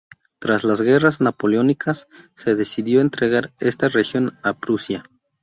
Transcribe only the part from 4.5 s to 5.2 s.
Prusia.